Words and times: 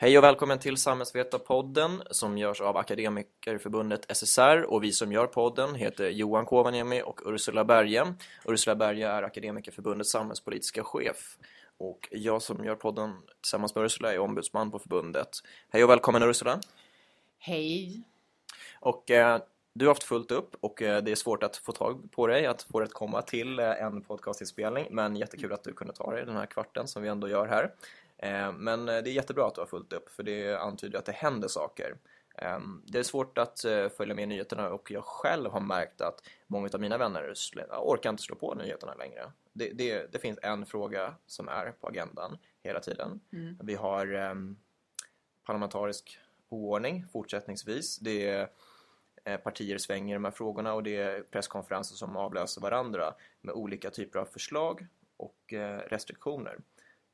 Hej 0.00 0.18
och 0.18 0.24
välkommen 0.24 0.58
till 0.58 0.76
Samhällsvetarpodden 0.76 2.02
som 2.10 2.38
görs 2.38 2.60
av 2.60 2.76
Akademikerförbundet 2.76 4.16
SSR 4.16 4.62
och 4.62 4.84
vi 4.84 4.92
som 4.92 5.12
gör 5.12 5.26
podden 5.26 5.74
heter 5.74 6.08
Johan 6.08 6.46
Kovaniemi 6.46 7.02
och 7.04 7.20
Ursula 7.26 7.64
Berge. 7.64 8.14
Ursula 8.44 8.76
Berge 8.76 9.08
är 9.08 9.22
Akademikerförbundets 9.22 10.10
samhällspolitiska 10.10 10.84
chef 10.84 11.38
och 11.78 12.08
jag 12.10 12.42
som 12.42 12.64
gör 12.64 12.74
podden 12.74 13.12
tillsammans 13.40 13.74
med 13.74 13.84
Ursula 13.84 14.12
är 14.12 14.18
ombudsman 14.18 14.70
på 14.70 14.78
förbundet. 14.78 15.28
Hej 15.70 15.84
och 15.84 15.90
välkommen 15.90 16.22
Ursula! 16.22 16.60
Hej! 17.38 18.02
Och 18.80 19.10
eh, 19.10 19.40
du 19.72 19.86
har 19.86 19.90
haft 19.90 20.04
fullt 20.04 20.30
upp 20.30 20.56
och 20.60 20.82
eh, 20.82 21.02
det 21.02 21.10
är 21.10 21.16
svårt 21.16 21.42
att 21.42 21.56
få 21.56 21.72
tag 21.72 22.08
på 22.12 22.26
dig, 22.26 22.46
att 22.46 22.62
få 22.62 22.80
dig 22.80 22.86
att 22.86 22.92
komma 22.92 23.22
till 23.22 23.58
eh, 23.58 23.82
en 23.82 24.02
podcastinspelning 24.02 24.86
men 24.90 25.16
jättekul 25.16 25.52
att 25.52 25.64
du 25.64 25.72
kunde 25.72 25.92
ta 25.92 26.12
dig 26.12 26.24
den 26.24 26.36
här 26.36 26.46
kvarten 26.46 26.88
som 26.88 27.02
vi 27.02 27.08
ändå 27.08 27.28
gör 27.28 27.46
här. 27.46 27.70
Eh, 28.18 28.52
men 28.52 28.86
det 28.86 28.92
är 28.92 29.06
jättebra 29.06 29.46
att 29.46 29.54
du 29.54 29.60
har 29.60 29.66
fullt 29.66 29.92
upp 29.92 30.08
för 30.08 30.22
det 30.22 30.54
antyder 30.54 30.98
att 30.98 31.04
det 31.04 31.12
händer 31.12 31.48
saker. 31.48 31.96
Det 32.84 32.98
är 32.98 33.02
svårt 33.02 33.38
att 33.38 33.60
följa 33.96 34.14
med 34.14 34.28
nyheterna 34.28 34.70
och 34.70 34.90
jag 34.90 35.04
själv 35.04 35.50
har 35.50 35.60
märkt 35.60 36.00
att 36.00 36.22
många 36.46 36.68
av 36.74 36.80
mina 36.80 36.98
vänner 36.98 37.34
orkar 37.70 38.10
inte 38.10 38.22
slå 38.22 38.36
på 38.36 38.54
nyheterna 38.54 38.94
längre. 38.94 39.32
Det, 39.52 39.70
det, 39.70 40.12
det 40.12 40.18
finns 40.18 40.38
en 40.42 40.66
fråga 40.66 41.14
som 41.26 41.48
är 41.48 41.72
på 41.72 41.86
agendan 41.86 42.38
hela 42.62 42.80
tiden. 42.80 43.20
Mm. 43.32 43.58
Vi 43.62 43.74
har 43.74 44.14
um, 44.14 44.56
parlamentarisk 45.46 46.18
oordning 46.48 47.06
fortsättningsvis. 47.12 47.98
Det 47.98 48.48
är 49.24 49.38
partier 49.38 49.78
svänger 49.78 50.14
i 50.14 50.16
de 50.16 50.24
här 50.24 50.30
frågorna 50.30 50.74
och 50.74 50.82
det 50.82 50.96
är 50.96 51.22
presskonferenser 51.22 51.96
som 51.96 52.16
avlöser 52.16 52.60
varandra 52.60 53.14
med 53.40 53.54
olika 53.54 53.90
typer 53.90 54.18
av 54.18 54.24
förslag 54.24 54.86
och 55.16 55.54
restriktioner 55.86 56.58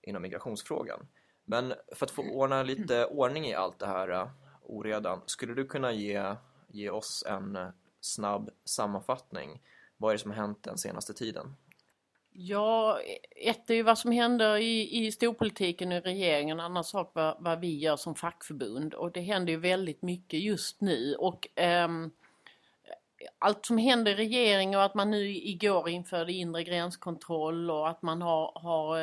inom 0.07 0.23
migrationsfrågan. 0.23 1.07
Men 1.45 1.75
för 1.93 2.07
att 2.07 2.11
få 2.11 2.23
ordna 2.23 2.63
lite 2.63 3.07
ordning 3.07 3.47
i 3.47 3.55
allt 3.55 3.79
det 3.79 3.87
här 3.87 4.11
uh, 4.11 4.29
oredan, 4.63 5.21
skulle 5.27 5.55
du 5.55 5.67
kunna 5.67 5.93
ge, 5.93 6.35
ge 6.69 6.91
oss 6.91 7.25
en 7.29 7.57
uh, 7.57 7.69
snabb 8.01 8.51
sammanfattning? 8.65 9.63
Vad 9.97 10.11
är 10.11 10.15
det 10.15 10.23
som 10.23 10.31
har 10.31 10.39
hänt 10.39 10.63
den 10.63 10.79
senaste 10.79 11.15
tiden? 11.15 11.57
Ja, 12.37 13.01
ett 13.37 13.71
är 13.71 13.75
ju 13.75 13.83
vad 13.83 13.99
som 13.99 14.13
händer 14.13 14.57
i, 14.57 15.07
i 15.07 15.13
storpolitiken 15.13 15.93
och 15.93 15.99
i 15.99 16.01
regeringen, 16.01 16.61
en 16.61 16.65
annan 16.65 16.85
sak 16.85 17.11
vad, 17.15 17.37
vad 17.41 17.61
vi 17.61 17.79
gör 17.79 17.97
som 17.97 18.15
fackförbund 18.15 18.95
och 18.95 19.13
det 19.13 19.21
händer 19.21 19.53
ju 19.53 19.59
väldigt 19.59 20.03
mycket 20.03 20.41
just 20.41 20.81
nu 20.81 21.15
och 21.15 21.49
um, 21.85 22.11
allt 23.39 23.67
som 23.67 23.79
händer 23.79 24.13
i 24.13 24.15
regeringen 24.15 24.79
och 24.79 24.85
att 24.85 24.95
man 24.95 25.11
nu 25.11 25.29
igår 25.29 25.89
införde 25.89 26.33
inre 26.33 26.65
gränskontroll 26.65 27.71
och 27.71 27.89
att 27.89 28.03
man 28.03 28.23
har, 28.23 28.53
har 28.55 28.99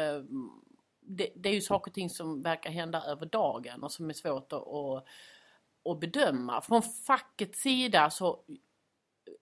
det, 1.17 1.29
det, 1.35 1.49
är 1.49 1.53
ju 1.53 1.61
saker 1.61 1.91
och 1.91 1.95
ting 1.95 2.09
som 2.09 2.41
verkar 2.41 2.69
hända 2.69 3.03
över 3.03 3.25
dagen 3.25 3.83
och 3.83 3.91
som 3.91 4.09
är 4.09 4.13
svårt 4.13 4.53
att, 4.53 4.67
att, 4.67 5.05
att 5.89 5.99
bedöma. 5.99 6.61
Från 6.61 6.81
fackets 6.81 7.61
sida 7.61 8.09
så 8.09 8.43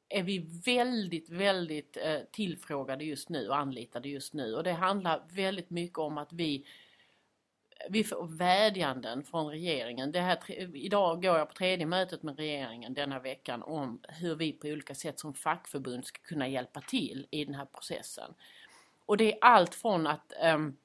är 0.09 0.23
vi 0.23 0.61
väldigt, 0.65 1.29
väldigt 1.29 1.97
eh, 1.97 2.19
tillfrågade 2.31 3.03
just 3.03 3.29
nu 3.29 3.47
och 3.47 3.57
anlitade 3.57 4.09
just 4.09 4.33
nu 4.33 4.55
och 4.55 4.63
det 4.63 4.71
handlar 4.71 5.23
väldigt 5.31 5.69
mycket 5.69 5.97
om 5.97 6.17
att 6.17 6.33
vi 6.33 6.65
vi 7.89 8.03
får 8.03 8.27
vädjanden 8.37 9.23
från 9.23 9.47
regeringen. 9.47 10.11
Det 10.11 10.19
här, 10.19 10.37
idag 10.75 11.21
går 11.21 11.37
jag 11.37 11.47
på 11.47 11.53
tredje 11.53 11.85
mötet 11.85 12.23
med 12.23 12.37
regeringen 12.37 12.93
denna 12.93 13.19
veckan 13.19 13.63
om 13.63 14.01
hur 14.09 14.35
vi 14.35 14.51
på 14.51 14.67
olika 14.67 14.95
sätt 14.95 15.19
som 15.19 15.33
fackförbund 15.33 16.05
ska 16.05 16.21
kunna 16.21 16.47
hjälpa 16.47 16.81
till 16.81 17.27
i 17.31 17.45
den 17.45 17.55
här 17.55 17.65
processen. 17.65 18.33
Och 19.05 19.17
det 19.17 19.33
är 19.33 19.37
allt 19.41 19.75
från 19.75 20.07
att 20.07 20.33
um, 20.43 20.77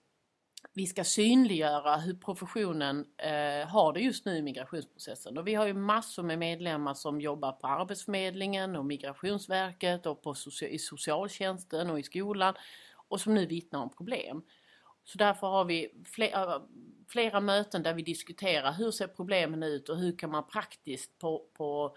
vi 0.73 0.87
ska 0.87 1.05
synliggöra 1.05 1.97
hur 1.97 2.15
professionen 2.15 3.07
eh, 3.17 3.69
har 3.69 3.93
det 3.93 4.01
just 4.01 4.25
nu 4.25 4.37
i 4.37 4.43
migrationsprocessen. 4.43 5.39
Och 5.39 5.47
vi 5.47 5.55
har 5.55 5.67
ju 5.67 5.75
massor 5.75 6.23
med 6.23 6.39
medlemmar 6.39 6.95
som 6.95 7.21
jobbar 7.21 7.53
på 7.53 7.67
Arbetsförmedlingen 7.67 8.77
och 8.77 8.87
Migrationsverket 8.87 10.07
och 10.07 10.23
på 10.23 10.35
i 10.71 10.79
socialtjänsten 10.79 11.91
och 11.91 11.99
i 11.99 12.03
skolan 12.03 12.55
och 13.09 13.21
som 13.21 13.35
nu 13.35 13.47
vittnar 13.47 13.81
om 13.81 13.91
problem. 13.91 14.43
Så 15.05 15.19
därför 15.19 15.47
har 15.47 15.65
vi 15.65 15.91
flera, 16.05 16.55
eh, 16.55 16.63
flera 17.09 17.41
möten 17.41 17.83
där 17.83 17.95
vi 17.95 18.03
diskuterar 18.03 18.73
hur 18.73 18.91
ser 18.91 19.07
problemen 19.07 19.63
ut 19.63 19.89
och 19.89 19.99
hur 19.99 20.19
kan 20.19 20.31
man 20.31 20.49
praktiskt 20.49 21.19
på, 21.19 21.47
på 21.57 21.97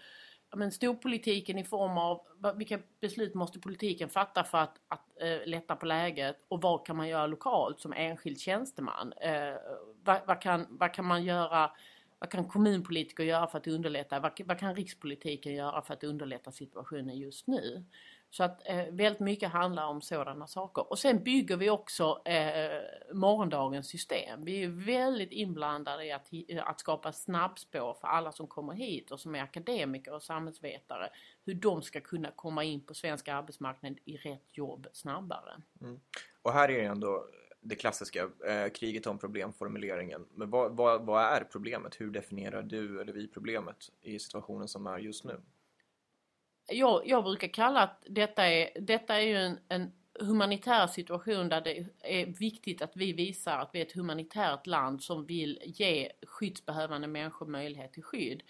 men 0.56 0.72
storpolitiken 0.72 1.58
i 1.58 1.64
form 1.64 1.98
av 1.98 2.22
vilka 2.56 2.80
beslut 3.02 3.34
måste 3.34 3.60
politiken 3.60 4.10
fatta 4.10 4.44
för 4.44 4.58
att, 4.58 4.80
att 4.88 5.22
äh, 5.22 5.50
lätta 5.50 5.76
på 5.76 5.86
läget 5.86 6.46
och 6.48 6.62
vad 6.62 6.86
kan 6.86 6.98
man 6.98 7.08
göra 7.08 7.28
lokalt 7.28 7.80
som 7.80 7.94
enskild 7.94 8.40
tjänsteman? 8.40 9.14
Äh, 9.14 9.54
vad, 10.04 10.22
vad, 10.28 10.42
kan, 10.42 10.68
vad 10.70 10.94
kan 10.94 11.06
man 11.06 11.24
göra 11.24 11.72
vad 12.20 12.30
kan 12.32 12.48
kommunpolitiker 12.48 13.24
göra 13.24 13.48
för 13.48 13.58
att 13.58 13.68
underlätta? 13.68 14.20
Vad, 14.20 14.42
vad, 14.46 14.60
kan 14.60 14.76
rikspolitiken 14.76 15.54
göra 15.54 15.82
för 15.82 15.94
att 15.94 16.04
underlätta 16.04 16.52
situationen 16.52 17.18
just 17.18 17.48
nu? 17.48 17.86
Så 18.30 18.44
att 18.44 18.62
eh, 18.66 18.86
väldigt 18.92 19.20
mycket 19.20 19.52
handlar 19.52 19.88
om 19.88 20.02
sådana 20.02 20.48
saker. 20.48 20.92
Och 20.92 21.00
sen 21.00 21.24
bygger 21.24 21.58
vi 21.58 21.70
också 21.70 22.22
eh, 22.26 22.82
morgondagens 23.14 23.88
system. 23.88 24.46
Vi 24.46 24.64
är 24.64 24.68
väldigt 24.68 25.32
inblandade 25.32 26.06
i 26.06 26.12
att, 26.12 26.28
eh, 26.48 26.68
att 26.68 26.80
skapa 26.80 27.12
snabbspår 27.12 27.98
för 28.02 28.08
alla 28.08 28.32
som 28.32 28.48
kommer 28.48 28.74
hit 28.74 29.12
och 29.12 29.20
som 29.20 29.36
är 29.36 29.42
akademiker 29.42 30.14
och 30.14 30.24
samhällsvetare. 30.24 31.10
Hur 31.46 31.54
de 31.54 31.82
ska 31.82 32.02
kunna 32.02 32.32
komma 32.32 32.64
in 32.64 32.86
på 32.86 32.94
svensk 32.94 33.28
arbetsmarknad 33.28 34.00
i 34.06 34.18
rätt 34.18 34.58
jobb 34.58 34.88
snabbare. 34.94 35.62
Mm. 35.82 36.00
Och 36.42 36.54
här 36.54 36.70
är 36.70 36.82
det 36.82 36.86
ändå 36.86 37.28
det 37.68 37.76
klassiska, 37.76 38.30
eh, 38.48 38.70
kriget 38.70 39.08
om 39.08 39.20
problemformuleringen. 39.20 40.26
Men 40.36 40.50
vad, 40.50 40.78
vad, 40.78 41.06
vad 41.06 41.24
är 41.24 41.44
problemet? 41.44 42.02
Hur 42.02 42.12
definierar 42.12 42.64
du 42.64 43.02
eller 43.02 43.14
vi 43.14 43.28
problemet 43.28 43.90
i 44.02 44.20
situationen 44.20 44.68
som 44.68 44.88
är 44.88 44.98
just 44.98 45.24
nu? 45.24 45.42
jag, 46.72 47.02
jag 47.06 47.24
brukar 47.24 47.48
kalla 47.48 47.82
att 47.82 48.04
detta 48.10 48.48
är, 48.48 48.82
detta 48.82 49.16
är 49.16 49.22
ju 49.22 49.36
en, 49.36 49.60
en 49.70 49.92
humanitär 50.20 50.88
situation 50.88 51.50
där 51.50 51.62
det 51.62 51.86
är 52.04 52.26
viktigt 52.26 52.82
att 52.82 52.96
vi 52.96 53.14
visar 53.14 53.58
att 53.58 53.70
vi 53.74 53.82
är 53.82 53.86
ett 53.86 53.96
humanitärt 53.96 54.68
land 54.68 55.04
som 55.04 55.26
vill 55.26 55.60
ge 55.64 56.12
skyddsbehövande 56.28 57.08
människor 57.08 57.46
möjlighet 57.46 57.94
till 57.94 58.04
skydd. 58.04 58.44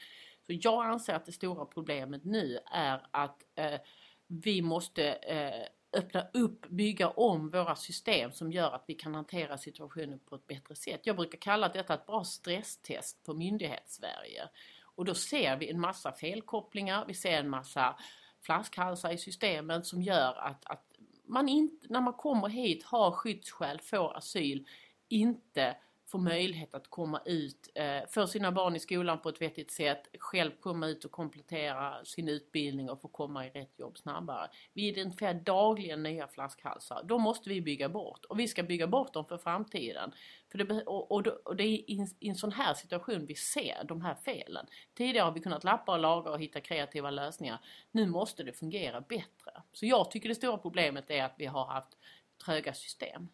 Så 0.46 0.54
jag 0.62 0.86
anser 0.86 1.14
att 1.14 1.26
det 1.26 1.32
stora 1.32 1.66
problemet 1.66 2.24
nu 2.24 2.60
är 2.72 3.08
att 3.12 3.44
eh, 3.56 3.80
vi 4.28 4.62
måste 4.62 5.08
eh, 5.14 5.68
öppna 5.94 6.28
upp, 6.34 6.68
bygga 6.68 7.10
om 7.10 7.50
våra 7.50 7.76
system 7.76 8.32
som 8.32 8.52
gör 8.52 8.72
att 8.72 8.84
vi 8.88 8.94
kan 8.94 9.16
hantera 9.16 9.58
situationen 9.58 10.20
på 10.20 10.36
ett 10.36 10.48
bättre 10.48 10.76
sätt. 10.76 11.02
Jag 11.04 11.16
brukar 11.16 11.38
kalla 11.38 11.70
detta 11.70 11.94
ett 11.94 12.06
bra 12.06 12.24
stresstest 12.24 13.24
på 13.24 13.34
myndighetssverige. 13.34 14.50
Och 14.84 15.06
då 15.06 15.14
ser 15.14 15.58
vi 15.58 15.70
en 15.70 15.80
massa 15.80 16.12
felkopplingar, 16.12 17.06
vi 17.08 17.14
ser 17.14 17.40
en 17.40 17.50
massa 17.50 18.00
flaskhalsar 18.42 19.12
i 19.12 19.18
systemen 19.18 19.84
som 19.84 20.02
gör 20.02 20.34
att, 20.34 20.66
att 20.66 20.84
man 21.26 21.50
inte, 21.50 21.88
när 21.90 22.02
man 22.02 22.14
kommer 22.14 22.48
hit, 22.48 22.84
har 22.84 23.12
skyddsskäl, 23.12 23.80
får 23.82 24.18
asyl, 24.18 24.68
inte 25.08 25.76
få 26.08 26.18
möjlighet 26.18 26.76
att 26.76 26.88
komma 26.88 27.22
ut, 27.26 27.70
eh, 27.76 28.10
få 28.10 28.28
sina 28.28 28.52
barn 28.52 28.76
i 28.76 28.80
skolan 28.80 29.22
på 29.22 29.30
ett 29.30 29.42
vettigt 29.42 29.72
sätt, 29.72 30.08
själv 30.20 30.52
komma 30.60 30.88
ut 30.88 31.06
och 31.06 31.12
komplettera 31.12 32.06
sin 32.06 32.30
utbildning 32.30 32.90
och 32.90 33.02
få 33.02 33.08
komma 33.08 33.46
i 33.46 33.50
rätt 33.50 33.80
jobb 33.80 33.98
snabbare. 33.98 34.50
Vi 34.74 34.88
identifierar 34.88 35.34
dagligen 35.34 36.04
nya 36.04 36.28
flaskhalsar. 36.28 37.04
De 37.04 37.22
måste 37.22 37.50
vi 37.50 37.62
bygga 37.62 37.90
bort 37.90 38.26
och 38.26 38.40
vi 38.40 38.48
ska 38.48 38.64
bygga 38.64 38.88
bort 38.88 39.14
dem 39.14 39.26
för 39.26 39.38
framtiden. 39.38 40.12
För 40.52 40.58
det, 40.58 40.84
och, 40.84 41.12
och, 41.12 41.28
och 41.28 41.56
det 41.56 41.64
är 41.64 41.92
i, 41.92 42.08
i 42.20 42.30
en 42.30 42.36
sån 42.36 42.52
här 42.52 42.74
situation 42.74 43.26
vi 43.26 43.36
ser 43.36 43.84
de 43.84 44.02
här 44.02 44.16
felen. 44.16 44.66
Tidigare 44.94 45.26
har 45.26 45.32
vi 45.32 45.40
kunnat 45.40 45.64
lappa 45.64 45.92
och 45.92 46.00
laga 46.00 46.32
och 46.32 46.42
hitta 46.42 46.62
kreativa 46.62 47.12
lösningar. 47.12 47.60
Nu 47.92 48.06
måste 48.06 48.44
det 48.44 48.54
fungera 48.54 49.02
bättre. 49.02 49.52
Så 49.74 49.86
jag 49.86 50.12
tycker 50.12 50.30
det 50.30 50.36
stora 50.36 50.58
problemet 50.58 51.10
är 51.10 51.24
att 51.24 51.36
vi 51.38 51.46
har 51.46 51.66
haft 51.66 51.98
tröga 52.46 52.74
system. 52.74 53.30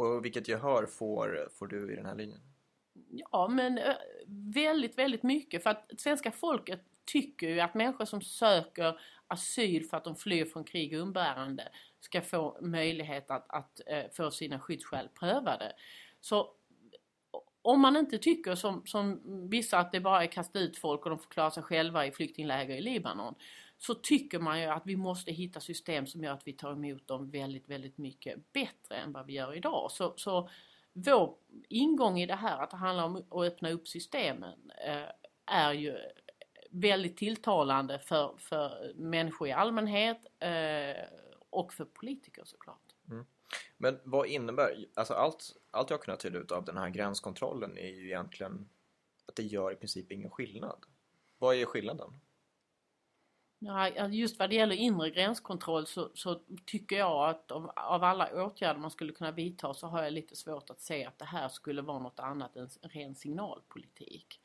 Och 0.00 0.24
vilket 0.24 0.48
gehör 0.48 0.86
får, 0.86 1.48
får 1.58 1.66
du 1.66 1.92
i 1.92 1.96
den 1.96 2.06
här 2.06 2.14
linjen? 2.14 2.40
Ja, 3.10 3.48
men 3.48 3.78
eh, 3.78 3.94
väldigt, 4.54 4.98
väldigt 4.98 5.22
mycket. 5.22 5.62
För 5.62 5.70
att 5.70 5.90
svenska 5.98 6.32
folket 6.32 6.80
tycker 7.04 7.48
ju 7.48 7.60
att 7.60 7.74
människor 7.74 8.04
som 8.04 8.22
söker 8.22 9.00
asyl 9.26 9.84
för 9.84 9.96
att 9.96 10.04
de 10.04 10.16
flyr 10.16 10.44
från 10.44 10.64
krig 10.64 10.94
och 10.94 11.02
umbärande 11.02 11.68
ska 12.00 12.22
få 12.22 12.58
möjlighet 12.60 13.30
att, 13.30 13.46
att 13.48 13.80
eh, 13.86 14.04
få 14.12 14.30
sina 14.30 14.60
skyddsskäl 14.60 15.08
prövade. 15.08 15.72
Så 16.20 16.54
om 17.62 17.80
man 17.80 17.96
inte 17.96 18.18
tycker 18.18 18.54
som, 18.54 18.86
som 18.86 19.20
vissa 19.50 19.78
att 19.78 19.92
det 19.92 20.00
bara 20.00 20.22
är 20.22 20.26
kasta 20.26 20.58
ut 20.58 20.78
folk 20.78 21.04
och 21.04 21.10
de 21.10 21.18
får 21.18 21.30
klara 21.30 21.50
sig 21.50 21.62
själva 21.62 22.06
i 22.06 22.12
flyktingläger 22.12 22.76
i 22.76 22.80
Libanon 22.80 23.34
så 23.82 23.94
tycker 23.94 24.38
man 24.38 24.60
ju 24.60 24.66
att 24.66 24.82
vi 24.86 24.96
måste 24.96 25.32
hitta 25.32 25.60
system 25.60 26.06
som 26.06 26.24
gör 26.24 26.32
att 26.32 26.46
vi 26.46 26.52
tar 26.52 26.72
emot 26.72 27.08
dem 27.08 27.30
väldigt, 27.30 27.68
väldigt 27.68 27.98
mycket 27.98 28.52
bättre 28.52 28.96
än 28.96 29.12
vad 29.12 29.26
vi 29.26 29.32
gör 29.32 29.54
idag. 29.54 29.90
Så, 29.90 30.14
så 30.16 30.50
vår 30.92 31.36
ingång 31.68 32.20
i 32.20 32.26
det 32.26 32.34
här, 32.34 32.58
att 32.58 32.70
det 32.70 32.76
handlar 32.76 33.04
om 33.04 33.16
att 33.16 33.52
öppna 33.52 33.70
upp 33.70 33.88
systemen, 33.88 34.70
eh, 34.86 35.08
är 35.46 35.72
ju 35.72 35.96
väldigt 36.70 37.16
tilltalande 37.16 37.98
för, 37.98 38.36
för 38.38 38.92
människor 38.96 39.48
i 39.48 39.52
allmänhet 39.52 40.20
eh, 40.38 41.04
och 41.50 41.72
för 41.72 41.84
politiker 41.84 42.42
såklart. 42.44 42.94
Mm. 43.10 43.26
Men 43.76 43.98
vad 44.04 44.26
innebär, 44.26 44.86
alltså 44.94 45.14
allt, 45.14 45.56
allt 45.70 45.90
jag 45.90 46.02
kunnat 46.02 46.20
tyda 46.20 46.38
ut 46.38 46.52
av 46.52 46.64
den 46.64 46.76
här 46.76 46.90
gränskontrollen 46.90 47.78
är 47.78 47.88
ju 47.88 48.06
egentligen 48.06 48.68
att 49.26 49.36
det 49.36 49.42
gör 49.42 49.72
i 49.72 49.76
princip 49.76 50.12
ingen 50.12 50.30
skillnad. 50.30 50.86
Vad 51.38 51.56
är 51.56 51.64
skillnaden? 51.64 52.20
Ja, 53.62 54.08
just 54.08 54.38
vad 54.38 54.50
det 54.50 54.56
gäller 54.56 54.76
inre 54.76 55.10
gränskontroll 55.10 55.86
så, 55.86 56.10
så 56.14 56.40
tycker 56.64 56.98
jag 56.98 57.30
att 57.30 57.50
av, 57.50 57.70
av, 57.76 58.04
alla 58.04 58.44
åtgärder 58.44 58.80
man 58.80 58.90
skulle 58.90 59.12
kunna 59.12 59.30
vidta 59.30 59.74
så 59.74 59.86
har 59.86 60.02
jag 60.02 60.12
lite 60.12 60.36
svårt 60.36 60.70
att 60.70 60.80
se 60.80 61.04
att 61.04 61.18
det 61.18 61.24
här 61.24 61.48
skulle 61.48 61.82
vara 61.82 61.98
något 61.98 62.20
annat 62.20 62.56
än 62.56 62.68
ren 62.82 63.14
signalpolitik. 63.14 64.40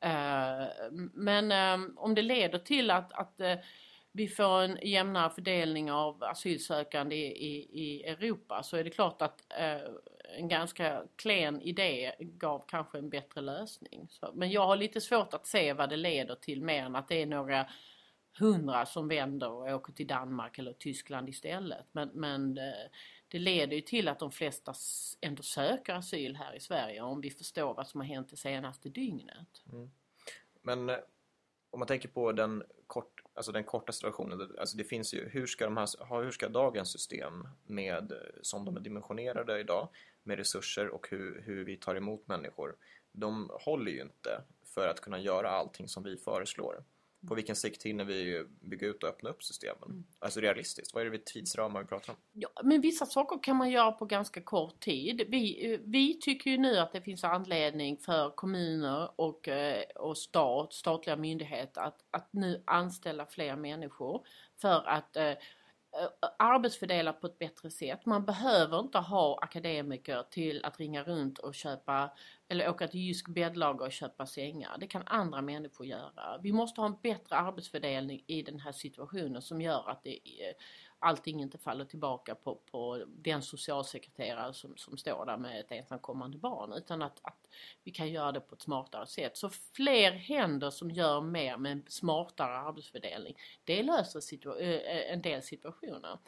Eh, 0.00 0.66
men 1.14 1.52
eh, 1.52 1.88
om 1.96 2.14
det 2.14 2.22
leder 2.22 2.58
till 2.58 2.90
att, 2.90 3.12
att 3.12 3.40
eh, 3.40 3.56
vi 4.12 4.28
får 4.28 4.62
en 4.62 4.78
jämnare 4.82 5.30
fördelning 5.30 5.92
av 5.92 6.24
asylsökande 6.24 7.16
i, 7.16 7.26
i, 7.26 7.82
i 7.82 8.04
Europa 8.04 8.62
så 8.62 8.76
är 8.76 8.84
det 8.84 8.90
klart 8.90 9.22
att 9.22 9.42
en 10.38 10.48
ganska 10.48 11.02
klen 11.16 11.62
idé 11.62 12.14
gav 12.18 12.64
kanske 12.68 12.98
en 12.98 13.10
bättre 13.10 13.40
lösning. 13.40 14.08
Så, 14.10 14.32
men 14.34 14.50
jag 14.50 14.66
har 14.66 14.76
lite 14.76 15.00
svårt 15.00 15.34
att 15.34 15.46
se 15.46 15.72
vad 15.72 15.90
det 15.90 15.96
leder 15.96 16.34
till 16.34 16.62
mer 16.62 16.82
än 16.82 16.96
att 16.96 17.08
det 17.08 17.22
är 17.22 17.26
några 17.26 17.66
hundra 18.38 18.86
som 18.86 19.08
vänder 19.08 19.50
och 19.50 19.74
åker 19.74 19.92
till 19.92 20.06
Danmark 20.06 20.58
eller 20.58 20.72
Tyskland 20.72 21.28
istället. 21.28 21.86
Men, 21.92 22.10
men 22.14 22.58
eh, 22.58 22.90
det 23.28 23.38
leder 23.38 23.76
ju 23.76 23.80
till 23.80 24.08
att 24.08 24.18
de 24.18 24.32
flesta 24.32 24.74
ändå 25.20 25.42
söker 25.42 25.94
asyl 25.94 26.36
här 26.36 26.56
i 26.56 26.60
Sverige 26.60 27.00
om 27.00 27.20
vi 27.20 27.30
förstår 27.30 27.74
vad 27.74 27.88
som 27.88 28.00
har 28.00 28.06
hänt 28.08 28.30
det 28.30 28.36
senaste 28.36 28.88
dygnet. 28.88 29.64
Mm. 29.72 29.90
Men 30.62 30.88
eh, 30.88 30.96
om 31.70 31.78
man 31.78 31.88
tänker 31.88 32.08
på 32.08 32.32
den, 32.32 32.62
kort, 32.86 33.22
alltså 33.34 33.52
den 33.52 33.64
korta 33.64 33.92
situationen, 33.92 34.52
alltså 34.58 34.76
det 34.76 34.84
finns 34.84 35.14
ju, 35.14 35.28
hur 35.28 35.46
ska, 35.46 35.64
de 35.64 35.76
här, 35.76 36.22
hur 36.22 36.30
ska 36.30 36.48
dagens 36.48 36.92
system 36.92 37.48
med, 37.66 38.12
eh, 38.12 38.18
som 38.42 38.64
de 38.64 38.76
är 38.76 38.80
dimensionerade 38.80 39.60
idag 39.60 39.88
med 40.22 40.38
resurser 40.38 40.88
och 40.88 41.08
hur, 41.10 41.42
hur 41.46 41.64
vi 41.64 41.76
tar 41.76 41.94
emot 41.94 42.28
människor, 42.28 42.76
de 43.12 43.50
håller 43.52 43.92
ju 43.92 44.00
inte 44.00 44.42
för 44.64 44.88
att 44.88 45.00
kunna 45.00 45.18
göra 45.18 45.50
allting 45.50 45.88
som 45.88 46.02
vi 46.02 46.16
föreslår 46.16 46.84
på 47.28 47.34
vilken 47.34 47.56
sikt 47.56 47.82
hinner 47.82 48.04
vi 48.04 48.46
bygga 48.60 48.86
ut 48.86 49.02
och 49.02 49.08
öppna 49.08 49.30
upp 49.30 49.42
systemen? 49.42 49.82
Mm. 49.88 50.04
Alltså 50.18 50.40
realistiskt, 50.40 50.94
vad 50.94 51.06
är 51.06 51.10
det 51.10 51.18
för 51.18 51.24
tidsramar 51.24 51.80
vi 51.80 51.86
pratar 51.86 52.12
om? 52.12 52.18
Ja, 52.32 52.48
men 52.62 52.80
vissa 52.80 53.06
saker 53.06 53.42
kan 53.42 53.56
man 53.56 53.70
göra 53.70 53.92
på 53.92 54.04
ganska 54.04 54.40
kort 54.40 54.80
tid. 54.80 55.22
Vi, 55.28 55.80
vi 55.84 56.20
tycker 56.20 56.50
ju 56.50 56.58
nu 56.58 56.78
att 56.78 56.92
det 56.92 57.00
finns 57.00 57.24
anledning 57.24 57.98
för 57.98 58.30
kommuner 58.30 59.10
och, 59.20 59.48
eh, 59.48 59.82
och 59.94 60.18
stat, 60.18 60.72
statliga 60.72 61.16
myndigheter 61.16 61.80
att, 61.80 62.04
att 62.10 62.32
nu 62.32 62.62
anställa 62.64 63.26
fler 63.26 63.56
människor 63.56 64.26
för 64.60 64.88
att 64.88 65.16
Eh, 65.96 66.28
arbetsfördelar 66.38 66.56
arbetsfördela 66.56 67.12
på 67.12 67.26
ett 67.26 67.38
bättre 67.38 67.70
sätt. 67.70 68.06
Man 68.06 68.24
behöver 68.24 68.80
inte 68.80 68.98
ha 68.98 69.38
akademiker 69.42 70.22
till 70.30 70.64
att 70.64 70.80
ringa 70.80 71.02
runt 71.02 71.38
och 71.38 71.54
köpa 71.54 72.10
eller 72.48 72.68
åka 72.70 72.88
till 72.88 73.00
Jysk 73.00 73.28
bäddlager 73.28 73.86
och 73.86 73.92
köpa 73.92 74.26
sängar. 74.26 74.76
Det 74.80 74.86
kan 74.86 75.02
andra 75.06 75.42
människor 75.42 75.86
göra. 75.86 76.38
Vi 76.42 76.52
måste 76.52 76.80
ha 76.80 76.88
en 76.88 76.96
bättre 77.02 77.36
arbetsfördelning 77.36 78.24
i 78.26 78.42
den 78.42 78.60
här 78.60 78.72
situationen 78.72 79.42
som 79.42 79.60
gör 79.60 79.90
att 79.90 80.02
det 80.02 80.14
eh, 80.14 80.54
allting 81.06 81.42
inte 81.42 81.58
faller 81.58 81.84
tillbaka 81.84 82.34
på, 82.34 82.54
på 82.70 83.04
den 83.06 83.42
socialsekreterare 83.42 84.54
som, 84.54 84.76
som 84.76 84.96
står 84.96 85.26
där 85.26 85.36
med 85.36 85.60
ett 85.60 85.72
ensamkommande 85.72 86.38
barn 86.38 86.72
utan 86.72 87.02
att, 87.02 87.20
att 87.22 87.48
vi 87.84 87.90
kan 87.90 88.08
göra 88.08 88.32
det 88.32 88.40
på 88.40 88.54
ett 88.54 88.62
smartare 88.62 89.06
sätt. 89.06 89.36
Så 89.36 89.50
fler 89.72 90.12
händer 90.12 90.70
som 90.70 90.90
gör 90.90 91.20
mer 91.20 91.56
med 91.56 91.72
en 91.72 91.84
smartare 91.88 92.56
arbetsfördelning, 92.56 93.36
det 93.64 93.82
löser 93.82 94.20
situa 94.20 94.58
eh, 94.58 94.68
eh, 94.68 95.12
en 95.12 95.22
del 95.22 95.42
situationer. 95.42 96.18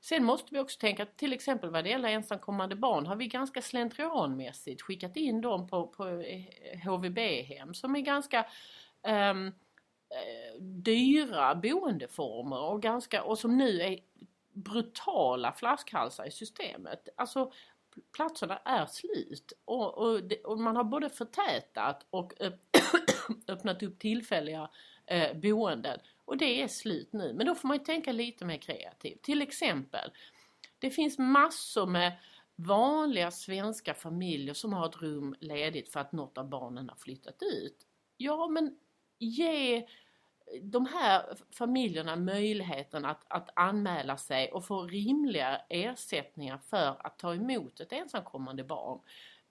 Sen 0.00 0.24
måste 0.24 0.54
vi 0.54 0.60
också 0.60 0.78
tänka 0.78 1.06
till 1.06 1.32
exempel 1.32 1.70
vad 1.70 1.84
det 1.84 1.90
gäller 1.90 2.08
ensamkommande 2.08 2.76
barn 2.76 3.06
har 3.06 3.16
vi 3.16 3.26
ganska 3.26 3.62
slentrianmässigt 3.62 4.82
skickat 4.82 5.16
in 5.16 5.40
dem 5.40 5.68
på, 5.68 5.86
på 5.86 6.08
eh, 6.08 6.78
HVB-hem 6.84 7.74
som 7.74 7.96
är 7.96 8.00
ganska 8.00 8.46
um, 9.32 9.52
Eh, 10.10 10.60
dyra 10.62 11.54
boendeformer 11.54 12.60
och, 12.60 12.82
ganska, 12.82 13.22
och 13.22 13.38
som 13.38 13.56
nu 13.56 13.80
är 13.80 13.98
brutala 14.52 15.52
flaskhalsar 15.52 16.24
i 16.24 16.30
systemet. 16.30 17.08
Alltså 17.16 17.52
platserna 18.12 18.58
är 18.58 18.86
slut 18.86 19.52
och, 19.64 19.98
och, 19.98 20.20
och 20.44 20.58
man 20.58 20.76
har 20.76 20.84
både 20.84 21.10
förtätat 21.10 22.06
och 22.10 22.32
öppnat 23.48 23.82
upp 23.82 23.98
tillfälliga 23.98 24.70
eh, 25.06 25.36
boenden 25.36 25.98
och 26.24 26.36
det 26.36 26.62
är 26.62 26.68
slut 26.68 27.12
nu. 27.12 27.32
Men 27.32 27.46
då 27.46 27.54
får 27.54 27.68
man 27.68 27.76
ju 27.76 27.84
tänka 27.84 28.12
lite 28.12 28.44
mer 28.44 28.58
kreativt. 28.58 29.22
Till 29.22 29.42
exempel, 29.42 30.10
det 30.78 30.90
finns 30.90 31.18
massor 31.18 31.86
med 31.86 32.12
vanliga 32.56 33.30
svenska 33.30 33.94
familjer 33.94 34.54
som 34.54 34.72
har 34.72 34.88
ett 34.88 35.02
rum 35.02 35.36
ledigt 35.40 35.92
för 35.92 36.00
att 36.00 36.12
något 36.12 36.38
av 36.38 36.48
barnen 36.48 36.88
har 36.88 36.96
flyttat 36.96 37.42
ut. 37.42 37.86
Ja 38.16 38.48
men 38.48 38.78
ge 39.18 39.86
de 40.62 40.86
här 40.86 41.36
familjerna 41.50 42.16
möjligheten 42.16 43.04
att, 43.04 43.24
att 43.28 43.50
anmäla 43.54 44.16
sig 44.16 44.52
och 44.52 44.64
få 44.64 44.82
rimliga 44.82 45.60
ersättningar 45.68 46.58
för 46.58 47.06
att 47.06 47.18
ta 47.18 47.34
emot 47.34 47.80
ett 47.80 47.92
ensamkommande 47.92 48.64
barn 48.64 49.00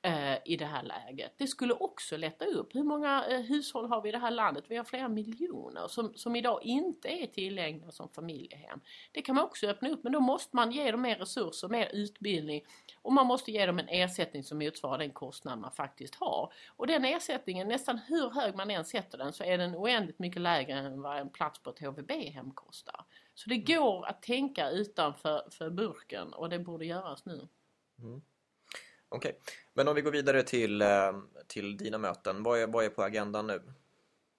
eh, 0.05 0.37
i 0.45 0.57
det 0.57 0.65
här 0.65 0.83
läget. 0.83 1.33
Det 1.37 1.47
skulle 1.47 1.73
också 1.73 2.17
lätta 2.17 2.45
upp. 2.45 2.75
Hur 2.75 2.83
många 2.83 3.25
eh, 3.25 3.39
hushåll 3.39 3.89
har 3.89 4.01
vi 4.01 4.09
i 4.09 4.11
det 4.11 4.17
här 4.17 4.31
landet? 4.31 4.63
Vi 4.67 4.77
har 4.77 4.83
flera 4.83 5.07
miljoner 5.07 5.87
som, 5.87 6.13
som 6.15 6.35
idag 6.35 6.59
inte 6.63 7.07
är 7.07 7.27
tillgängliga 7.27 7.91
som 7.91 8.09
familjehem. 8.09 8.79
Det 9.11 9.21
kan 9.21 9.35
man 9.35 9.43
också 9.43 9.67
öppna 9.67 9.89
upp 9.89 10.03
men 10.03 10.13
då 10.13 10.19
måste 10.19 10.55
man 10.55 10.71
ge 10.71 10.91
dem 10.91 11.01
mer 11.01 11.15
resurser, 11.15 11.67
mer 11.67 11.89
utbildning 11.93 12.61
och 13.01 13.13
man 13.13 13.27
måste 13.27 13.51
ge 13.51 13.65
dem 13.65 13.79
en 13.79 13.89
ersättning 13.89 14.43
som 14.43 14.57
motsvarar 14.57 14.97
den 14.97 15.11
kostnad 15.11 15.59
man 15.59 15.71
faktiskt 15.71 16.15
har. 16.15 16.53
Och 16.67 16.87
den 16.87 17.05
ersättningen, 17.05 17.67
nästan 17.67 17.97
hur 17.97 18.29
hög 18.29 18.55
man 18.55 18.71
än 18.71 18.85
sätter 18.85 19.17
den 19.17 19.33
så 19.33 19.43
är 19.43 19.57
den 19.57 19.75
oändligt 19.75 20.19
mycket 20.19 20.41
lägre 20.41 20.73
än 20.73 21.01
vad 21.01 21.17
en 21.17 21.29
plats 21.29 21.59
på 21.63 21.69
ett 21.69 21.79
HVB-hem 21.79 22.51
kostar. 22.51 23.05
Så 23.33 23.49
det 23.49 23.57
går 23.57 24.05
att 24.05 24.21
tänka 24.21 24.69
utanför 24.69 25.47
för 25.51 25.69
burken 25.69 26.33
och 26.33 26.49
det 26.49 26.59
borde 26.59 26.85
göras 26.85 27.25
nu. 27.25 27.47
Mm. 27.99 28.21
Okej, 29.15 29.29
okay. 29.29 29.53
men 29.73 29.87
om 29.87 29.95
vi 29.95 30.01
går 30.01 30.11
vidare 30.11 30.43
till, 30.43 30.81
eh, 30.81 31.11
till 31.47 31.77
dina 31.77 31.97
möten. 31.97 32.43
Vad 32.43 32.59
är, 32.59 32.67
vad 32.67 32.85
är 32.85 32.89
på 32.89 33.03
agendan 33.03 33.47
nu? 33.47 33.61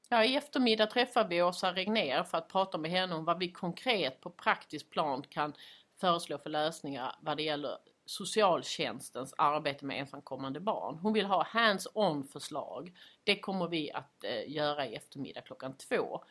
Ja, 0.09 0.25
I 0.25 0.37
eftermiddag 0.37 0.87
träffar 0.87 1.29
vi 1.29 1.43
Åsa 1.43 1.73
Regner 1.73 2.23
för 2.23 2.39
att 2.39 2.49
prata 2.49 2.79
med 2.79 2.91
henne 2.91 3.15
om 3.15 3.25
vad 3.25 3.39
vi 3.39 3.53
konkret 3.53 4.21
på 4.21 4.31
praktiskt 4.31 4.91
plan 4.91 5.23
kan 5.23 5.53
föreslå 6.01 6.39
för 6.39 6.51
lösningar 6.51 7.17
vad 7.21 7.37
det 7.37 7.43
gäller 7.43 7.79
socialtjänstens 8.07 9.35
arbete 9.39 9.85
med 9.85 10.01
ensamkommande 10.01 10.61
barn. 10.61 10.99
Hon 10.99 11.13
vill 11.13 11.27
ha 11.27 11.43
hands-on 11.45 12.25
förslag. 12.25 12.93
Det 13.25 13.41
kommer 13.41 13.69
vi 13.69 13.93
att 13.93 14.25
eh, 14.25 14.53
göra 14.53 14.87
i 14.87 14.95
eftermiddag 14.95 15.41
klockan 15.41 15.77
två. 15.77 16.25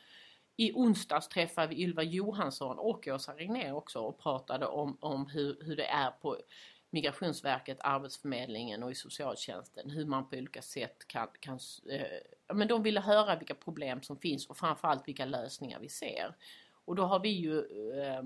I 0.58 0.72
onsdags 0.74 1.28
träffade 1.28 1.68
vi 1.68 1.82
Ylva 1.82 2.04
Johansson 2.04 2.80
och 2.80 3.08
Åsa 3.08 3.34
Regner 3.34 3.74
också 3.74 4.00
och 4.00 4.20
pratade 4.20 4.66
om, 4.66 4.98
om 5.02 5.28
hur, 5.28 5.58
hur 5.62 5.76
det 5.76 5.86
är 5.86 6.12
på 6.12 6.38
Migrationsverket, 6.96 7.78
Arbetsförmedlingen 7.82 8.84
och 8.84 8.92
i 8.92 8.96
socialtjänsten 8.96 9.90
hur 9.90 10.06
man 10.06 10.30
på 10.30 10.36
olika 10.36 10.62
sätt 10.62 11.08
kan, 11.08 11.28
kan 11.40 11.60
eh, 11.92 12.56
men 12.56 12.68
de 12.68 12.84
ville 12.84 13.00
höra 13.00 13.36
vilka 13.36 13.56
problem 13.56 14.02
som 14.02 14.18
finns 14.18 14.48
och 14.48 14.58
framförallt 14.58 15.08
vilka 15.08 15.26
lösningar 15.26 15.80
vi 15.80 15.90
ser. 15.90 16.36
Och 16.86 16.96
då 16.96 17.04
har 17.04 17.20
vi 17.20 17.30
ju 17.30 17.60
eh, 18.02 18.24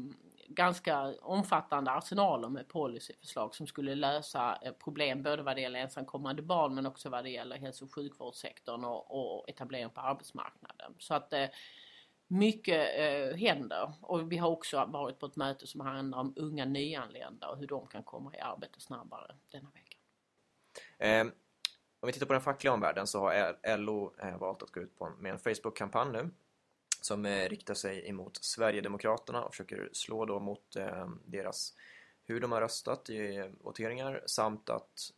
ganska 0.48 1.14
omfattande 1.22 1.92
arsenaler 1.92 2.50
med 2.50 2.68
policyförslag 2.68 3.56
som 3.56 3.68
skulle 3.68 3.96
lösa 3.96 4.58
eh, 4.62 4.74
problem 4.74 5.24
både 5.24 5.44
vad 5.44 5.56
det 5.56 5.62
gäller 5.62 5.80
ensamkommande 5.80 6.42
barn 6.42 6.76
men 6.76 6.86
också 6.86 7.10
vad 7.10 7.24
det 7.24 7.30
gäller 7.30 7.58
hälso 7.58 7.86
och 7.86 7.94
sjukvårdssektorn 7.94 8.86
och, 8.86 9.40
och 9.40 9.50
etablering 9.50 9.90
på 9.90 10.02
arbetsmarknaden. 10.02 10.94
Så 11.00 11.14
att 11.14 11.34
eh, 11.34 11.46
mycket 12.30 13.00
eh, 13.00 13.38
händer 13.38 13.94
och 14.02 14.32
vi 14.32 14.38
har 14.38 14.50
också 14.50 14.86
varit 14.86 15.20
på 15.20 15.26
ett 15.26 15.36
möte 15.36 15.68
som 15.68 15.82
handlar 15.82 16.20
om 16.20 16.34
unga 16.36 16.66
nyanlända 16.66 17.50
och 17.50 17.58
hur 17.58 17.68
de 17.68 17.88
kan 17.88 18.04
komma 18.04 18.36
i 18.36 18.40
arbete 18.40 18.80
snabbare 18.80 19.36
denna 19.52 19.70
vecka. 19.70 19.98
Eh, 20.98 21.28
om 22.00 22.08
vi 22.08 22.14
tittar 22.14 22.26
på 22.26 22.34
den 22.34 22.42
fackliga 22.42 22.74
omvärlden 22.74 23.08
så 23.08 23.20
har 23.20 23.78
LO 23.78 24.14
eh, 24.22 24.38
valt 24.38 24.64
att 24.64 24.72
gå 24.72 24.80
ut 24.80 24.98
på, 24.98 25.10
med 25.20 25.32
en 25.32 25.40
Facebook-kampanj 25.40 26.12
nu 26.12 26.30
som 27.02 27.26
eh, 27.26 27.50
riktar 27.50 27.74
sig 27.74 28.10
emot 28.10 28.44
Sverigedemokraterna 28.44 29.44
och 29.44 29.52
försöker 29.52 29.90
slå 29.94 30.26
då 30.26 30.40
mot 30.40 30.76
eh, 30.76 31.10
deras 31.26 31.74
hur 32.30 32.40
de 32.40 32.52
har 32.52 32.62
röstat 32.62 33.10
i 33.10 33.36
eh, 33.36 33.46
voteringar 33.62 34.24
samt 34.26 34.70
att 34.70 35.14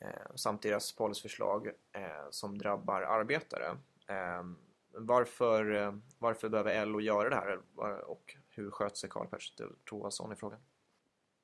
eh, 0.00 0.34
samt 0.34 0.62
deras 0.62 0.92
policyförslag 0.92 1.66
eh, 1.92 2.30
som 2.30 2.58
drabbar 2.58 3.02
arbetare. 3.02 3.76
Ehm, 4.06 4.56
varför, 4.96 5.74
eh, 5.74 5.92
varför 6.18 6.48
behöver 6.48 6.86
LO 6.86 7.00
göra 7.00 7.28
det 7.28 7.36
här 7.36 7.52
eh, 7.52 7.98
och 7.98 8.36
hur 8.48 8.70
sköter 8.70 8.96
sig 8.96 9.10
Karl 9.10 9.26
Persson 9.26 9.76
Toasson 9.84 10.32
i 10.32 10.36
frågan? 10.36 10.60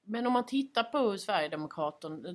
Men 0.03 0.27
om 0.27 0.33
man 0.33 0.47
tittar 0.47 0.83
på 0.83 0.99
hur 0.99 1.17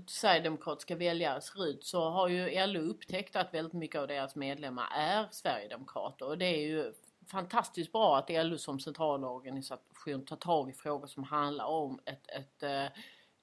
Sverigedemokratiska 0.08 0.96
väljare 0.96 1.42
ser 1.42 1.66
ut 1.66 1.84
så 1.84 2.10
har 2.10 2.28
ju 2.28 2.68
LO 2.68 2.80
upptäckt 2.80 3.36
att 3.36 3.54
väldigt 3.54 3.74
mycket 3.74 4.02
av 4.02 4.08
deras 4.08 4.36
medlemmar 4.36 4.88
är 4.92 5.28
Sverigedemokrater 5.32 6.28
och 6.28 6.38
det 6.38 6.46
är 6.46 6.68
ju 6.68 6.94
fantastiskt 7.32 7.92
bra 7.92 8.18
att 8.18 8.30
LO 8.30 8.58
som 8.58 8.80
centralorganisation 8.80 10.26
tar 10.26 10.36
tag 10.36 10.70
i 10.70 10.74
frågor 10.74 11.08
som 11.08 11.24
handlar 11.24 11.66
om 11.66 12.00
ett, 12.06 12.28
ett 12.28 12.64
eh, 12.64 12.86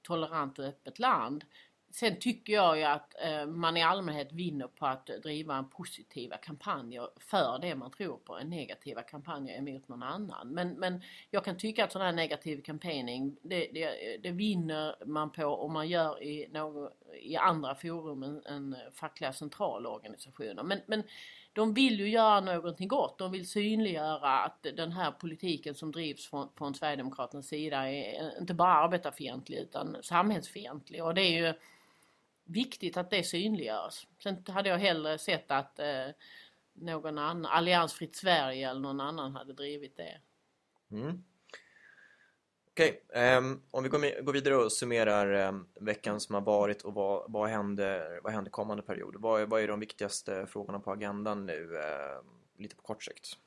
tolerant 0.01 0.59
och 0.59 0.65
öppet 0.65 0.99
land 0.99 1.45
sen 1.93 2.19
tycker 2.19 2.53
jag 2.53 2.77
ju 2.77 2.83
att 2.83 3.15
eh, 3.23 3.45
man 3.45 3.77
i 3.77 3.83
allmänhet 3.83 4.31
vinner 4.31 4.67
på 4.67 4.85
att 4.85 5.05
driva 5.05 5.55
en 5.55 5.69
positiva 5.69 6.37
kampanjer 6.37 7.07
för 7.17 7.59
det 7.59 7.75
man 7.75 7.91
tror 7.91 8.17
på 8.17 8.37
än 8.37 8.49
negativa 8.49 9.01
kampanjer 9.01 9.57
emot 9.57 9.87
någon 9.87 10.03
annan. 10.03 10.47
Men, 10.47 10.69
men 10.69 11.01
jag 11.29 11.45
kan 11.45 11.57
tycka 11.57 11.83
att 11.83 11.91
sån 11.91 12.01
här 12.01 12.11
negativ 12.11 12.61
campaigning 12.61 13.35
det, 13.41 13.67
det, 13.73 14.17
det 14.23 14.31
vinner 14.31 14.95
man 15.05 15.31
på 15.31 15.45
om 15.45 15.73
man 15.73 15.87
gör 15.87 16.23
i, 16.23 16.47
någon, 16.51 16.89
i 17.21 17.35
andra 17.35 17.75
forum 17.75 18.23
än, 18.23 18.45
än 18.45 18.75
fackliga 18.93 19.33
centralorganisationer. 19.33 20.63
Men, 20.63 20.79
men 20.85 21.03
de 21.53 21.73
vill 21.73 21.99
ju 21.99 22.09
göra 22.09 22.39
någonting 22.39 22.87
gott. 22.87 23.17
De 23.17 23.31
vill 23.31 23.49
synliggöra 23.49 24.39
att 24.39 24.63
den 24.63 24.91
här 24.91 25.11
politiken 25.11 25.75
som 25.75 25.91
drivs 25.91 26.27
från, 26.27 26.49
från 26.57 26.75
Sverigedemokraternas 26.75 27.47
sida 27.47 27.91
är 27.91 28.39
inte 28.39 28.53
bara 28.53 28.73
arbetarfientlig 28.73 29.57
utan 29.57 29.97
samhällsfientlig. 30.01 31.03
Och 31.03 31.13
det 31.13 31.21
är 31.21 31.45
ju 31.47 31.53
viktigt 32.43 32.97
att 32.97 33.09
det 33.09 33.23
synliggörs. 33.23 34.07
Sen 34.23 34.43
hade 34.47 34.69
jag 34.69 34.77
hellre 34.77 35.17
sett 35.17 35.51
att 35.51 35.79
eh, 35.79 36.07
någon 36.73 37.17
annan, 37.17 37.45
Alliansfritt 37.45 38.15
Sverige 38.15 38.69
eller 38.69 38.81
någon 38.81 39.01
annan 39.01 39.35
hade 39.35 39.53
drivit 39.53 39.97
det. 39.97 40.21
Mm. 40.91 41.23
Okej, 42.71 43.03
okay, 43.09 43.37
um, 43.37 43.61
om 43.71 43.83
vi 43.83 43.89
går, 43.89 44.33
vidare 44.33 44.55
och 44.55 44.73
summerar 44.73 45.47
um, 45.47 45.67
veckan 45.79 46.19
som 46.19 46.35
har 46.35 46.41
varit 46.41 46.81
och 46.81 46.93
vad, 46.93 47.31
vad, 47.31 47.49
händer, 47.49 48.19
vad 48.23 48.33
händer 48.33 48.51
kommande 48.51 48.83
period? 48.83 49.15
Vad, 49.19 49.49
vad 49.49 49.61
är 49.61 49.67
de 49.67 49.79
viktigaste 49.79 50.47
frågorna 50.47 50.79
på 50.79 50.91
agendan 50.91 51.45
nu, 51.45 51.63
uh, 51.63 52.21
lite 52.57 52.75
på 52.75 52.81
kort 52.81 53.03
sikt? 53.03 53.37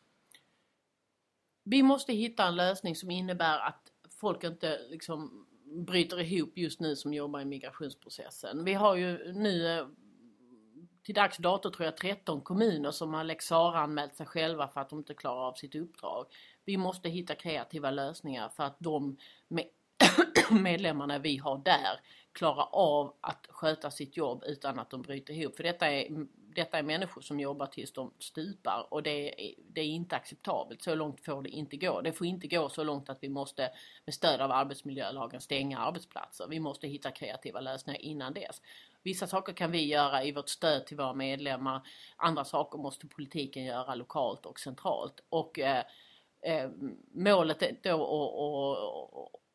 Vi 1.62 1.82
måste 1.82 2.12
hitta 2.12 2.46
en 2.46 2.56
lösning 2.56 2.96
som 2.96 3.10
innebär 3.10 3.58
att 3.58 3.92
folk 4.20 4.44
inte 4.44 4.78
liksom 4.88 5.46
bryter 5.66 6.20
ihop 6.20 6.58
just 6.58 6.80
nu 6.80 6.96
som 6.96 7.14
jobbar 7.14 7.40
i 7.40 7.44
migrationsprocessen. 7.44 8.64
Vi 8.64 8.74
har 8.74 8.96
ju 8.96 9.32
nu 9.32 9.78
eh, 9.78 9.86
till 11.02 11.14
dags 11.14 11.36
dato 11.36 11.70
tror 11.70 11.84
jag 11.84 11.96
13 11.96 12.40
kommuner 12.40 12.90
som 12.90 13.14
har 13.14 13.24
lex 13.24 13.52
anmält 13.52 14.16
sig 14.16 14.26
själva 14.26 14.68
för 14.68 14.80
att 14.80 14.88
de 14.88 14.98
inte 14.98 15.14
klarar 15.14 15.48
av 15.48 15.54
sitt 15.54 15.74
uppdrag. 15.74 16.26
Vi 16.64 16.76
måste 16.76 17.08
hitta 17.08 17.34
kreativa 17.34 17.90
lösningar 17.90 18.48
för 18.48 18.64
att 18.64 18.76
de 18.78 19.16
medlemmarna 20.50 21.18
vi 21.18 21.36
har 21.36 21.58
där 21.58 22.00
klarar 22.32 22.68
av 22.72 23.14
att 23.20 23.46
sköta 23.48 23.90
sitt 23.90 24.16
jobb 24.16 24.44
utan 24.46 24.78
att 24.78 24.90
de 24.90 25.02
bryter 25.02 25.34
ihop. 25.34 25.56
För 25.56 25.62
detta 25.62 25.86
är 25.86 26.26
detta 26.56 26.78
är 26.78 26.82
människor 26.82 27.20
som 27.20 27.40
jobbar 27.40 27.66
tills 27.66 27.92
de 27.92 28.12
stupar 28.18 28.86
och 28.90 29.02
det 29.02 29.44
är, 29.48 29.54
det 29.68 29.80
är 29.80 29.84
inte 29.84 30.16
acceptabelt. 30.16 30.82
Så 30.82 30.94
långt 30.94 31.24
får 31.24 31.42
det 31.42 31.48
inte 31.48 31.76
gå. 31.76 32.00
Det 32.00 32.12
får 32.12 32.26
inte 32.26 32.46
gå 32.46 32.68
så 32.68 32.84
långt 32.84 33.08
att 33.10 33.18
vi 33.20 33.28
måste 33.28 33.70
med 34.04 34.14
stöd 34.14 34.40
av 34.40 34.52
arbetsmiljölagen 34.52 35.40
stänga 35.40 35.78
arbetsplatser. 35.78 36.46
Vi 36.48 36.60
måste 36.60 36.88
hitta 36.88 37.10
kreativa 37.10 37.60
lösningar 37.60 38.00
innan 38.00 38.34
dess. 38.34 38.62
Vissa 39.02 39.26
saker 39.26 39.52
kan 39.52 39.70
vi 39.70 39.86
göra 39.86 40.24
i 40.24 40.32
vårt 40.32 40.48
stöd 40.48 40.86
till 40.86 40.96
våra 40.96 41.14
medlemmar. 41.14 41.86
Andra 42.16 42.44
saker 42.44 42.78
måste 42.78 43.06
politiken 43.06 43.64
göra 43.64 43.94
lokalt 43.94 44.46
och 44.46 44.60
centralt. 44.60 45.20
Och 45.28 45.58
eh, 45.58 45.84
eh, 46.42 46.70
målet 47.14 47.82
då 47.82 47.94
och, 47.94 48.38
och, 48.38 49.22
och 49.22 49.45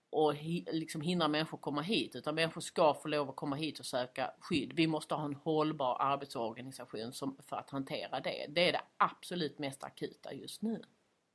liksom 0.71 1.01
hindra 1.01 1.27
människor 1.27 1.57
komma 1.57 1.81
hit 1.81 2.15
utan 2.15 2.35
människor 2.35 2.61
ska 2.61 2.93
få 2.93 3.07
lov 3.07 3.29
att 3.29 3.35
komma 3.35 3.55
hit 3.55 3.79
och 3.79 3.85
söka 3.85 4.31
skydd. 4.39 4.73
Vi 4.73 4.87
måste 4.87 5.15
ha 5.15 5.25
en 5.25 5.35
hållbar 5.35 5.97
arbetsorganisation 5.99 7.13
som, 7.13 7.37
för 7.49 7.55
att 7.55 7.69
hantera 7.69 8.19
det. 8.19 8.45
Det 8.49 8.69
är 8.69 8.71
det 8.71 8.81
absolut 8.97 9.59
mest 9.59 9.83
akuta 9.83 10.33
just 10.33 10.61
nu. 10.61 10.81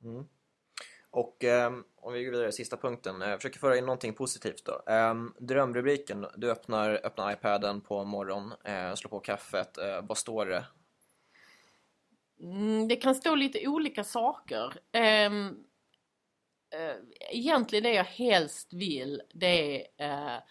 Mm. 0.03 0.25
Och 1.09 1.43
eh, 1.43 1.73
om 1.95 2.13
vi 2.13 2.23
går 2.23 2.31
vidare, 2.31 2.51
sista 2.51 2.77
punkten. 2.77 3.21
Jag 3.21 3.39
försöker 3.39 3.59
föra 3.59 3.77
in 3.77 3.85
någonting 3.85 4.13
positivt 4.13 4.65
då. 4.65 4.93
Eh, 4.93 5.15
drömrubriken, 5.39 6.27
du 6.35 6.51
öppnar, 6.51 7.01
öppnar 7.03 7.33
iPaden 7.33 7.81
på 7.81 8.03
morgonen, 8.03 8.53
eh, 8.63 8.95
slår 8.95 9.09
på 9.09 9.19
kaffet. 9.19 9.77
Eh, 9.77 10.01
vad 10.01 10.17
står 10.17 10.45
det? 10.45 10.65
Mm, 12.39 12.87
det 12.87 12.95
kan 12.95 13.15
stå 13.15 13.35
lite 13.35 13.67
olika 13.67 14.03
saker. 14.03 14.65
Um, 14.65 15.01
eh, 15.01 15.51
Eh, 16.69 16.95
egentligen 17.31 17.83
det 17.83 17.93
jag 17.93 18.03
helst 18.03 18.73
vill 18.73 19.21
det 19.33 19.87
är 19.97 20.35
eh, 20.35 20.41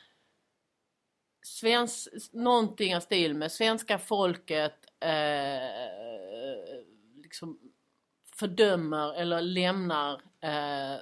svensk, 1.47 2.09
någonting 2.33 2.93
i 2.93 3.01
stil 3.01 3.35
med 3.35 3.53
svenska 3.53 3.99
folket 3.99 4.75
eh, 5.01 6.81
liksom 7.23 7.59
fördömer 8.39 9.15
eller 9.15 9.41
lämnar 9.41 10.15
eh, 10.41 11.01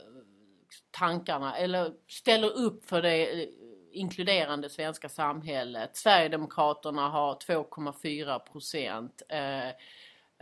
tankarna 0.91 1.57
eller 1.57 1.93
ställer 2.09 2.51
upp 2.51 2.85
för 2.85 3.03
det 3.03 3.43
eh, 3.43 3.49
inkluderande 3.93 4.71
svenska 4.71 5.09
samhället. 5.09 5.97
Sverigedemokraterna 5.97 7.09
har 7.09 7.35
2,4 7.35 8.39
procent. 8.39 9.23
Eh, 9.29 9.69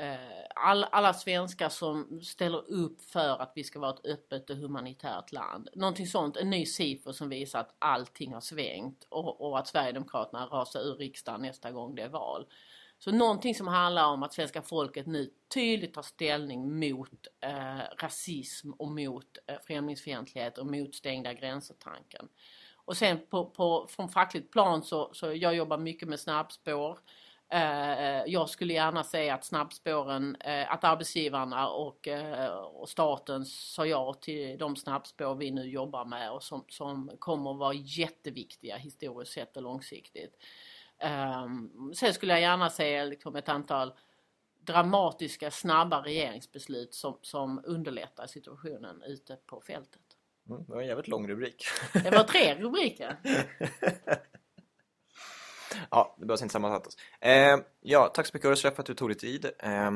Eh, 0.02 0.16
all, 0.54 0.85
alla 0.85 1.14
svenskar 1.14 1.68
som 1.68 2.21
ställer 2.23 2.71
upp 2.71 3.00
för 3.00 3.42
att 3.42 3.52
vi 3.54 3.64
ska 3.64 3.80
vara 3.80 3.94
ett 3.94 4.06
öppet 4.06 4.50
och 4.50 4.56
humanitärt 4.56 5.32
land. 5.32 5.68
Någonting 5.75 6.06
sånt, 6.06 6.37
en 6.37 6.50
ny 6.50 6.66
SIFO 6.66 7.12
som 7.12 7.28
visar 7.28 7.61
att 7.61 7.75
allting 7.78 8.35
har 8.35 8.40
svängt 8.40 9.06
och, 9.09 9.40
och 9.40 9.59
att 9.59 9.68
Sverigedemokraterna 9.68 10.47
rasar 10.47 10.80
ur 10.80 10.97
riksdagen 10.97 11.42
nästa 11.42 11.71
gång 11.71 11.94
det 11.94 12.02
är 12.02 12.09
val. 12.09 12.47
Så 12.99 13.11
någonting 13.12 13.54
som 13.54 13.68
handlar 13.68 14.06
om 14.06 14.23
att 14.23 14.32
svenska 14.32 14.62
folket 14.62 15.06
nu 15.06 15.30
tydligt 15.54 15.94
tar 15.94 16.02
ställning 16.02 16.78
mot 16.78 17.26
eh, 17.40 17.78
rasism 17.99 18.71
och 18.71 18.90
mot 18.90 19.38
eh, 19.47 19.56
främlingsfientlighet 19.66 20.59
och 20.59 20.66
mot 20.66 20.94
stängda 20.94 21.32
gränser-tanken. 21.32 22.28
Och 22.85 22.97
sen 22.97 23.26
på, 23.30 23.50
på, 23.50 23.87
från 23.90 24.09
fackligt 24.09 24.52
plan 24.52 24.82
så, 24.82 25.11
så 25.14 25.32
jag 25.32 25.54
jobbar 25.54 25.78
mycket 25.78 26.09
med 26.09 26.21
snabbspår. 26.21 26.99
Eh, 27.52 28.23
jag 28.26 28.49
skulle 28.49 28.73
gärna 28.73 29.04
se 29.04 29.30
att 29.30 29.44
snabbspåren, 29.44 30.37
eh, 30.37 30.73
att 30.73 30.85
arbetsgivarna 30.85 31.68
och, 31.68 32.09
eh, 32.09 32.54
och 32.54 32.88
staten 32.88 33.44
sa 33.44 33.87
ja 33.87 34.14
till 34.14 34.59
de 34.59 34.76
snabbspår 34.76 35.35
vi 35.35 35.50
nu 35.50 35.68
jobbar 35.68 36.04
med 36.04 36.30
och 36.30 36.42
som, 36.42 36.64
som 36.68 37.11
kommer 37.18 37.50
att 37.50 37.59
vara 37.59 37.75
jätteviktiga 37.75 38.76
historiskt 38.76 39.32
sett 39.32 39.56
och 39.56 39.62
långsiktigt. 39.62 40.37
Ehm, 40.99 41.94
sen 41.94 42.14
skulle 42.14 42.32
jag 42.32 42.40
gärna 42.40 42.71
se 42.71 43.04
liksom 43.04 43.37
ett 43.37 43.49
antal 43.49 43.92
dramatiska, 44.61 45.50
snabba 45.50 46.02
regeringsbeslut 46.02 46.94
som, 46.94 47.18
som 47.23 47.62
underlättar 47.64 48.26
situationen 48.26 49.02
ute 49.02 49.37
på 49.47 49.61
fältet. 49.61 50.02
Mm, 50.49 50.64
det 50.64 50.73
var 50.73 50.80
en 50.80 50.88
jävligt 50.88 51.09
lång 51.09 51.28
rubrik. 51.28 51.64
Det 51.92 52.11
var 52.11 52.25
tre 52.25 52.54
rubriker. 52.59 53.16
Ja, 55.94 56.14
det 56.18 56.26
behövs 56.26 56.42
inte 56.42 56.52
sammanfattas. 56.52 56.96
Eh, 57.20 57.58
ja, 57.80 58.08
tack 58.14 58.26
så 58.26 58.30
mycket 58.34 58.50
Ursula 58.50 58.75
för 58.75 58.82
att 58.82 58.87
du 58.87 58.94
tog 58.94 59.08
dig 59.08 59.18
tid. 59.18 59.44
Eh, 59.58 59.90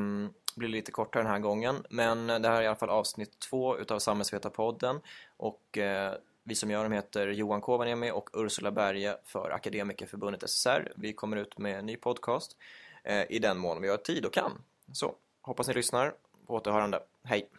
det 0.55 0.59
blir 0.59 0.69
lite 0.69 0.91
kortare 0.91 1.23
den 1.23 1.31
här 1.31 1.39
gången, 1.39 1.75
men 1.89 2.27
det 2.27 2.47
här 2.47 2.55
är 2.55 2.61
i 2.61 2.67
alla 2.67 2.75
fall 2.75 2.89
avsnitt 2.89 3.39
två 3.39 3.77
utav 3.77 3.99
Samhällsvetarpodden 3.99 4.99
och 5.37 5.77
eh, 5.77 6.13
vi 6.43 6.55
som 6.55 6.71
gör 6.71 6.83
dem 6.83 6.91
heter 6.91 7.27
Johan 7.27 7.61
Kovaniemi 7.61 8.11
och 8.11 8.29
Ursula 8.33 8.71
Berge 8.71 9.17
för 9.25 9.49
Akademikerförbundet 9.49 10.49
SSR. 10.49 10.93
Vi 10.95 11.13
kommer 11.13 11.37
ut 11.37 11.57
med 11.57 11.79
en 11.79 11.85
ny 11.85 11.95
podcast 11.95 12.57
eh, 13.03 13.31
i 13.31 13.39
den 13.39 13.57
mån 13.57 13.81
vi 13.81 13.89
har 13.89 13.97
tid 13.97 14.25
och 14.25 14.33
kan. 14.33 14.51
Så, 14.93 15.15
hoppas 15.41 15.67
ni 15.67 15.73
lyssnar. 15.73 16.13
På 16.47 16.53
återhörande. 16.53 16.99
Hej! 17.23 17.49